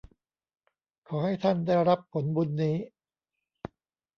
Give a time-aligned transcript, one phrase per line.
[1.07, 2.75] ขอให้ท่านได้รับผลบุญนี้